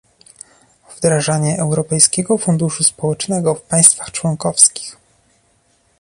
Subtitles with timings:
[0.97, 4.97] Wdrażanie Europejskiego Funduszu Społecznego w państwach członkowskich